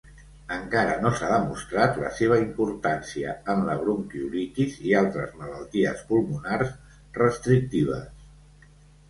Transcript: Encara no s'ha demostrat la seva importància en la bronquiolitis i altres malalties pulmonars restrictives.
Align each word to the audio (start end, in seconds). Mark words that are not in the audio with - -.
Encara 0.53 0.93
no 1.01 1.09
s'ha 1.17 1.27
demostrat 1.33 1.99
la 2.03 2.09
seva 2.19 2.39
importància 2.43 3.35
en 3.55 3.61
la 3.67 3.75
bronquiolitis 3.83 4.79
i 4.93 4.97
altres 5.03 5.37
malalties 5.43 6.03
pulmonars 6.09 6.75
restrictives. 7.21 8.11